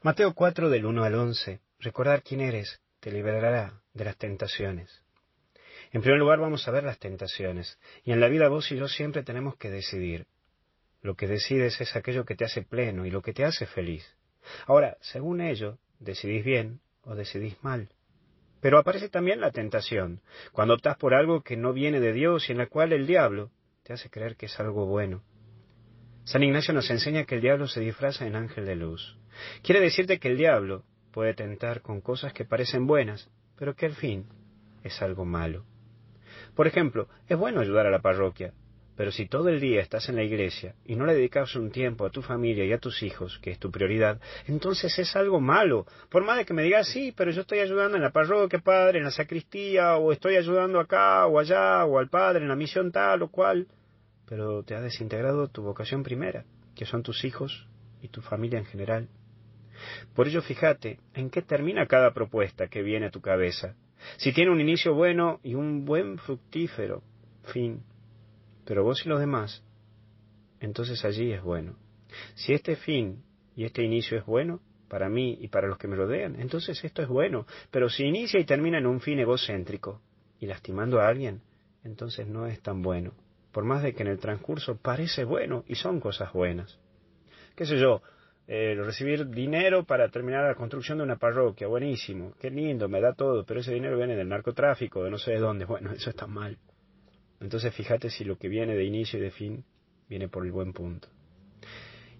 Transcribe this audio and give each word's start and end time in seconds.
Mateo 0.00 0.32
4 0.32 0.70
del 0.70 0.86
1 0.86 1.02
al 1.02 1.14
11. 1.16 1.58
Recordar 1.80 2.22
quién 2.22 2.40
eres 2.40 2.80
te 3.00 3.10
liberará 3.10 3.82
de 3.94 4.04
las 4.04 4.16
tentaciones. 4.16 5.02
En 5.90 6.02
primer 6.02 6.20
lugar 6.20 6.38
vamos 6.38 6.68
a 6.68 6.70
ver 6.70 6.84
las 6.84 7.00
tentaciones. 7.00 7.80
Y 8.04 8.12
en 8.12 8.20
la 8.20 8.28
vida 8.28 8.48
vos 8.48 8.70
y 8.70 8.76
yo 8.76 8.86
siempre 8.86 9.24
tenemos 9.24 9.56
que 9.56 9.70
decidir. 9.70 10.26
Lo 11.02 11.16
que 11.16 11.26
decides 11.26 11.80
es 11.80 11.96
aquello 11.96 12.24
que 12.24 12.36
te 12.36 12.44
hace 12.44 12.62
pleno 12.62 13.06
y 13.06 13.10
lo 13.10 13.22
que 13.22 13.32
te 13.32 13.44
hace 13.44 13.66
feliz. 13.66 14.06
Ahora, 14.66 14.96
según 15.00 15.40
ello, 15.40 15.78
decidís 15.98 16.44
bien 16.44 16.80
o 17.02 17.16
decidís 17.16 17.60
mal. 17.64 17.88
Pero 18.60 18.78
aparece 18.78 19.08
también 19.08 19.40
la 19.40 19.50
tentación, 19.50 20.20
cuando 20.52 20.74
optás 20.74 20.96
por 20.96 21.12
algo 21.12 21.42
que 21.42 21.56
no 21.56 21.72
viene 21.72 21.98
de 21.98 22.12
Dios 22.12 22.48
y 22.48 22.52
en 22.52 22.58
la 22.58 22.66
cual 22.66 22.92
el 22.92 23.04
diablo 23.08 23.50
te 23.82 23.94
hace 23.94 24.10
creer 24.10 24.36
que 24.36 24.46
es 24.46 24.60
algo 24.60 24.86
bueno. 24.86 25.24
San 26.28 26.42
Ignacio 26.42 26.74
nos 26.74 26.90
enseña 26.90 27.24
que 27.24 27.36
el 27.36 27.40
diablo 27.40 27.66
se 27.68 27.80
disfraza 27.80 28.26
en 28.26 28.36
ángel 28.36 28.66
de 28.66 28.76
luz. 28.76 29.16
Quiere 29.62 29.80
decirte 29.80 30.18
que 30.18 30.28
el 30.28 30.36
diablo 30.36 30.84
puede 31.10 31.32
tentar 31.32 31.80
con 31.80 32.02
cosas 32.02 32.34
que 32.34 32.44
parecen 32.44 32.86
buenas, 32.86 33.30
pero 33.56 33.74
que 33.74 33.86
al 33.86 33.94
fin 33.94 34.26
es 34.84 35.00
algo 35.00 35.24
malo. 35.24 35.64
Por 36.54 36.66
ejemplo, 36.66 37.08
es 37.28 37.38
bueno 37.38 37.60
ayudar 37.60 37.86
a 37.86 37.90
la 37.90 38.02
parroquia, 38.02 38.52
pero 38.94 39.10
si 39.10 39.24
todo 39.24 39.48
el 39.48 39.58
día 39.58 39.80
estás 39.80 40.10
en 40.10 40.16
la 40.16 40.22
iglesia 40.22 40.74
y 40.84 40.96
no 40.96 41.06
le 41.06 41.14
dedicas 41.14 41.56
un 41.56 41.70
tiempo 41.70 42.04
a 42.04 42.10
tu 42.10 42.20
familia 42.20 42.66
y 42.66 42.74
a 42.74 42.78
tus 42.78 43.02
hijos, 43.02 43.38
que 43.38 43.50
es 43.50 43.58
tu 43.58 43.70
prioridad, 43.70 44.20
entonces 44.46 44.98
es 44.98 45.16
algo 45.16 45.40
malo. 45.40 45.86
Por 46.10 46.26
más 46.26 46.36
de 46.36 46.44
que 46.44 46.52
me 46.52 46.62
digas, 46.62 46.88
sí, 46.88 47.14
pero 47.16 47.30
yo 47.30 47.40
estoy 47.40 47.60
ayudando 47.60 47.96
en 47.96 48.02
la 48.02 48.10
parroquia, 48.10 48.58
padre, 48.58 48.98
en 48.98 49.04
la 49.04 49.12
sacristía, 49.12 49.96
o 49.96 50.12
estoy 50.12 50.36
ayudando 50.36 50.78
acá 50.78 51.26
o 51.26 51.38
allá, 51.38 51.86
o 51.86 51.98
al 51.98 52.10
padre 52.10 52.42
en 52.42 52.48
la 52.48 52.54
misión 52.54 52.92
tal 52.92 53.22
o 53.22 53.28
cual 53.28 53.66
pero 54.28 54.62
te 54.62 54.74
ha 54.74 54.80
desintegrado 54.80 55.48
tu 55.48 55.62
vocación 55.62 56.02
primera, 56.02 56.44
que 56.74 56.84
son 56.84 57.02
tus 57.02 57.24
hijos 57.24 57.66
y 58.02 58.08
tu 58.08 58.20
familia 58.20 58.58
en 58.58 58.66
general. 58.66 59.08
Por 60.14 60.28
ello 60.28 60.42
fíjate 60.42 61.00
en 61.14 61.30
qué 61.30 61.40
termina 61.40 61.86
cada 61.86 62.12
propuesta 62.12 62.68
que 62.68 62.82
viene 62.82 63.06
a 63.06 63.10
tu 63.10 63.20
cabeza. 63.20 63.74
Si 64.18 64.32
tiene 64.32 64.50
un 64.50 64.60
inicio 64.60 64.94
bueno 64.94 65.40
y 65.42 65.54
un 65.54 65.84
buen 65.84 66.18
fructífero 66.18 67.02
fin, 67.44 67.82
pero 68.66 68.84
vos 68.84 69.04
y 69.04 69.08
los 69.08 69.18
demás, 69.18 69.64
entonces 70.60 71.04
allí 71.04 71.32
es 71.32 71.42
bueno. 71.42 71.76
Si 72.34 72.52
este 72.52 72.76
fin 72.76 73.22
y 73.56 73.64
este 73.64 73.82
inicio 73.82 74.18
es 74.18 74.26
bueno, 74.26 74.60
para 74.88 75.08
mí 75.08 75.38
y 75.40 75.48
para 75.48 75.68
los 75.68 75.78
que 75.78 75.88
me 75.88 75.96
rodean, 75.96 76.40
entonces 76.40 76.82
esto 76.84 77.02
es 77.02 77.08
bueno, 77.08 77.46
pero 77.70 77.88
si 77.88 78.04
inicia 78.04 78.40
y 78.40 78.44
termina 78.44 78.78
en 78.78 78.86
un 78.86 79.00
fin 79.00 79.18
egocéntrico 79.18 80.02
y 80.40 80.46
lastimando 80.46 81.00
a 81.00 81.08
alguien, 81.08 81.40
entonces 81.82 82.26
no 82.26 82.46
es 82.46 82.60
tan 82.60 82.82
bueno 82.82 83.12
por 83.58 83.64
más 83.64 83.82
de 83.82 83.92
que 83.92 84.04
en 84.04 84.08
el 84.08 84.20
transcurso 84.20 84.76
parece 84.80 85.24
bueno 85.24 85.64
y 85.66 85.74
son 85.74 85.98
cosas 85.98 86.32
buenas. 86.32 86.78
¿Qué 87.56 87.66
sé 87.66 87.76
yo? 87.76 88.02
Eh, 88.46 88.76
recibir 88.76 89.26
dinero 89.30 89.82
para 89.84 90.10
terminar 90.10 90.44
la 90.44 90.54
construcción 90.54 90.98
de 90.98 91.02
una 91.02 91.16
parroquia, 91.16 91.66
buenísimo, 91.66 92.34
qué 92.40 92.50
lindo, 92.52 92.88
me 92.88 93.00
da 93.00 93.14
todo, 93.14 93.44
pero 93.44 93.58
ese 93.58 93.74
dinero 93.74 93.96
viene 93.96 94.14
del 94.14 94.28
narcotráfico, 94.28 95.02
de 95.02 95.10
no 95.10 95.18
sé 95.18 95.32
de 95.32 95.38
dónde, 95.40 95.64
bueno, 95.64 95.90
eso 95.96 96.08
está 96.08 96.28
mal. 96.28 96.56
Entonces 97.40 97.74
fíjate 97.74 98.10
si 98.10 98.22
lo 98.22 98.38
que 98.38 98.46
viene 98.46 98.76
de 98.76 98.84
inicio 98.84 99.18
y 99.18 99.22
de 99.22 99.32
fin 99.32 99.64
viene 100.08 100.28
por 100.28 100.46
el 100.46 100.52
buen 100.52 100.72
punto. 100.72 101.08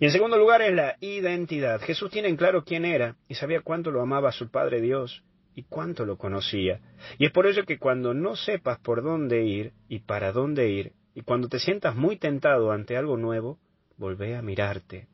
Y 0.00 0.06
en 0.06 0.12
segundo 0.12 0.38
lugar 0.38 0.62
es 0.62 0.72
la 0.72 0.96
identidad. 1.00 1.82
Jesús 1.82 2.10
tiene 2.10 2.28
en 2.28 2.36
claro 2.36 2.64
quién 2.64 2.86
era 2.86 3.16
y 3.28 3.34
sabía 3.34 3.60
cuánto 3.60 3.90
lo 3.90 4.00
amaba 4.00 4.32
su 4.32 4.50
Padre 4.50 4.80
Dios 4.80 5.22
y 5.54 5.64
cuánto 5.64 6.06
lo 6.06 6.16
conocía. 6.16 6.80
Y 7.18 7.26
es 7.26 7.30
por 7.30 7.46
ello 7.46 7.66
que 7.66 7.78
cuando 7.78 8.14
no 8.14 8.36
sepas 8.36 8.78
por 8.78 9.02
dónde 9.02 9.44
ir 9.44 9.74
y 9.86 9.98
para 9.98 10.32
dónde 10.32 10.70
ir, 10.70 10.92
y 11.16 11.22
cuando 11.22 11.48
te 11.48 11.58
sientas 11.58 11.96
muy 11.96 12.18
tentado 12.18 12.70
ante 12.72 12.94
algo 12.94 13.16
nuevo, 13.16 13.58
volvé 13.96 14.36
a 14.36 14.42
mirarte. 14.42 15.08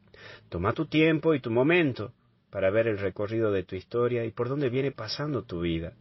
Toma 0.49 0.73
tu 0.73 0.87
tiempo 0.87 1.33
y 1.33 1.41
tu 1.41 1.49
momento 1.49 2.13
para 2.51 2.71
ver 2.71 2.89
el 2.89 2.99
recorrido 2.99 3.53
de 3.53 3.63
tu 3.63 3.77
historia 3.77 4.25
y 4.25 4.33
por 4.33 4.49
dónde 4.49 4.69
viene 4.69 4.91
pasando 4.91 5.45
tu 5.45 5.61
vida. 5.61 5.93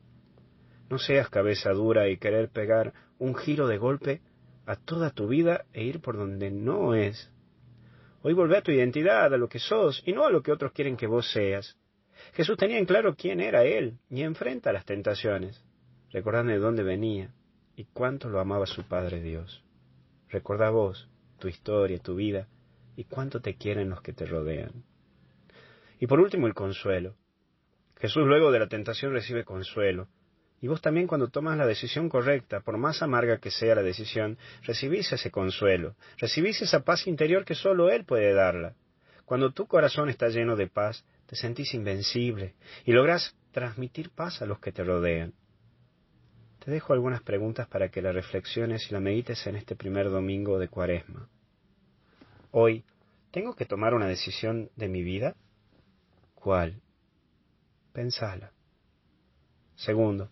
No 0.89 0.97
seas 0.97 1.29
cabeza 1.29 1.69
dura 1.73 2.09
y 2.09 2.17
querer 2.17 2.49
pegar 2.49 2.93
un 3.19 3.35
giro 3.35 3.67
de 3.67 3.77
golpe 3.77 4.21
a 4.65 4.75
toda 4.75 5.11
tu 5.11 5.27
vida 5.27 5.65
e 5.71 5.83
ir 5.83 6.01
por 6.01 6.17
donde 6.17 6.49
no 6.49 6.95
es. 6.95 7.31
Hoy 8.23 8.33
volvé 8.33 8.57
a 8.57 8.63
tu 8.63 8.71
identidad, 8.71 9.31
a 9.31 9.37
lo 9.37 9.49
que 9.49 9.59
sos, 9.59 10.01
y 10.03 10.13
no 10.13 10.25
a 10.25 10.31
lo 10.31 10.41
que 10.41 10.51
otros 10.51 10.71
quieren 10.71 10.97
que 10.97 11.05
vos 11.05 11.31
seas. 11.31 11.77
Jesús 12.33 12.57
tenía 12.57 12.79
en 12.79 12.85
claro 12.85 13.15
quién 13.15 13.39
era 13.39 13.65
Él 13.65 13.99
y 14.09 14.23
enfrenta 14.23 14.73
las 14.73 14.85
tentaciones, 14.85 15.63
recordando 16.09 16.53
de 16.53 16.57
dónde 16.57 16.81
venía 16.81 17.35
y 17.75 17.85
cuánto 17.85 18.29
lo 18.29 18.39
amaba 18.39 18.65
su 18.65 18.81
Padre 18.81 19.21
Dios. 19.21 19.63
Recuerda 20.31 20.69
vos, 20.69 21.09
tu 21.39 21.49
historia, 21.49 21.99
tu 21.99 22.15
vida, 22.15 22.47
y 22.95 23.03
cuánto 23.03 23.41
te 23.41 23.55
quieren 23.55 23.89
los 23.89 24.01
que 24.01 24.13
te 24.13 24.25
rodean. 24.25 24.83
Y 25.99 26.07
por 26.07 26.19
último, 26.19 26.47
el 26.47 26.53
consuelo. 26.53 27.15
Jesús 27.99 28.25
luego 28.25 28.51
de 28.51 28.59
la 28.59 28.67
tentación 28.67 29.11
recibe 29.11 29.43
consuelo. 29.43 30.07
Y 30.61 30.67
vos 30.67 30.81
también 30.81 31.07
cuando 31.07 31.29
tomas 31.29 31.57
la 31.57 31.65
decisión 31.65 32.07
correcta, 32.07 32.61
por 32.61 32.77
más 32.77 33.01
amarga 33.01 33.39
que 33.39 33.51
sea 33.51 33.75
la 33.75 33.83
decisión, 33.83 34.37
recibís 34.63 35.11
ese 35.11 35.31
consuelo, 35.31 35.95
recibís 36.17 36.61
esa 36.61 36.83
paz 36.83 37.07
interior 37.07 37.43
que 37.43 37.55
solo 37.55 37.89
Él 37.89 38.05
puede 38.05 38.33
darla. 38.33 38.75
Cuando 39.25 39.51
tu 39.51 39.67
corazón 39.67 40.09
está 40.09 40.29
lleno 40.29 40.55
de 40.55 40.67
paz, 40.67 41.03
te 41.25 41.35
sentís 41.35 41.73
invencible 41.73 42.55
y 42.85 42.93
lográs 42.93 43.35
transmitir 43.51 44.11
paz 44.11 44.41
a 44.41 44.45
los 44.45 44.59
que 44.59 44.71
te 44.71 44.83
rodean. 44.83 45.33
Te 46.63 46.69
dejo 46.69 46.93
algunas 46.93 47.23
preguntas 47.23 47.67
para 47.67 47.89
que 47.89 48.03
la 48.03 48.11
reflexiones 48.11 48.85
y 48.87 48.93
la 48.93 48.99
medites 48.99 49.47
en 49.47 49.55
este 49.55 49.75
primer 49.75 50.11
domingo 50.11 50.59
de 50.59 50.67
Cuaresma. 50.67 51.27
Hoy, 52.51 52.85
¿tengo 53.31 53.55
que 53.55 53.65
tomar 53.65 53.95
una 53.95 54.05
decisión 54.05 54.69
de 54.75 54.87
mi 54.87 55.01
vida? 55.01 55.35
¿Cuál? 56.35 56.79
Pensala. 57.93 58.51
Segundo, 59.75 60.29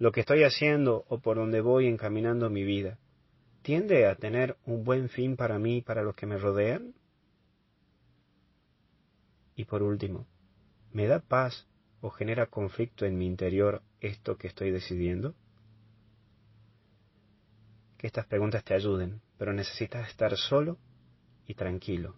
¿lo 0.00 0.10
que 0.10 0.22
estoy 0.22 0.42
haciendo 0.42 1.04
o 1.08 1.20
por 1.20 1.36
donde 1.36 1.60
voy 1.60 1.86
encaminando 1.86 2.50
mi 2.50 2.64
vida 2.64 2.98
tiende 3.62 4.08
a 4.08 4.16
tener 4.16 4.56
un 4.66 4.82
buen 4.82 5.08
fin 5.08 5.36
para 5.36 5.60
mí 5.60 5.76
y 5.76 5.82
para 5.82 6.02
los 6.02 6.16
que 6.16 6.26
me 6.26 6.36
rodean? 6.36 6.94
Y 9.54 9.66
por 9.66 9.84
último, 9.84 10.26
¿me 10.92 11.06
da 11.06 11.20
paz 11.20 11.68
o 12.00 12.10
genera 12.10 12.46
conflicto 12.46 13.06
en 13.06 13.16
mi 13.16 13.26
interior 13.26 13.82
esto 14.00 14.36
que 14.36 14.48
estoy 14.48 14.72
decidiendo? 14.72 15.36
Que 18.00 18.06
estas 18.06 18.24
preguntas 18.24 18.64
te 18.64 18.72
ayuden, 18.72 19.20
pero 19.36 19.52
necesitas 19.52 20.08
estar 20.08 20.34
solo 20.34 20.78
y 21.46 21.52
tranquilo 21.52 22.16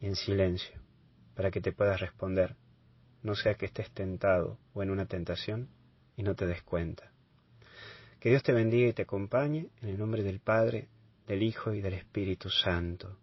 y 0.00 0.06
en 0.06 0.16
silencio 0.16 0.80
para 1.34 1.50
que 1.50 1.60
te 1.60 1.72
puedas 1.72 2.00
responder, 2.00 2.56
no 3.22 3.34
sea 3.34 3.52
que 3.52 3.66
estés 3.66 3.90
tentado 3.90 4.58
o 4.72 4.82
en 4.82 4.88
una 4.88 5.04
tentación 5.04 5.68
y 6.16 6.22
no 6.22 6.34
te 6.34 6.46
des 6.46 6.62
cuenta. 6.62 7.12
Que 8.20 8.30
Dios 8.30 8.42
te 8.42 8.54
bendiga 8.54 8.88
y 8.88 8.94
te 8.94 9.02
acompañe 9.02 9.68
en 9.82 9.90
el 9.90 9.98
nombre 9.98 10.22
del 10.22 10.40
Padre, 10.40 10.88
del 11.26 11.42
Hijo 11.42 11.74
y 11.74 11.82
del 11.82 11.92
Espíritu 11.92 12.48
Santo. 12.48 13.18